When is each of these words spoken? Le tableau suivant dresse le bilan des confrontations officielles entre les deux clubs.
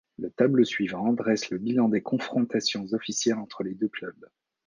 Le 0.17 0.31
tableau 0.31 0.63
suivant 0.63 1.13
dresse 1.13 1.51
le 1.51 1.59
bilan 1.59 1.87
des 1.87 2.01
confrontations 2.01 2.87
officielles 2.91 3.37
entre 3.37 3.61
les 3.61 3.75
deux 3.75 3.87
clubs. 3.87 4.29